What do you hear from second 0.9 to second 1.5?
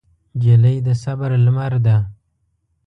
صبر